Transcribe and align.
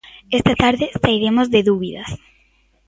Esta 0.37 0.55
tarde 0.63 0.87
sairemos 1.01 1.51
de 1.51 1.59
dúbidas. 1.69 2.09